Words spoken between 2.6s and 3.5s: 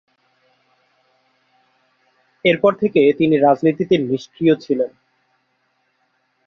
থেকে তিনি